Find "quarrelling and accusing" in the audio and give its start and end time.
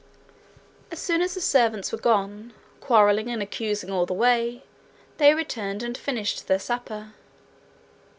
2.79-3.91